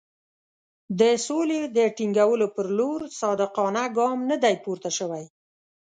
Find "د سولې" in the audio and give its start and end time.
0.99-1.59